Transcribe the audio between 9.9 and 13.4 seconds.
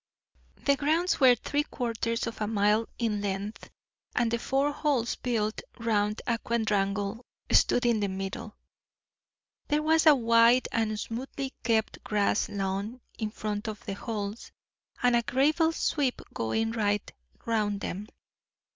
a wide and smoothly kept grass lawn in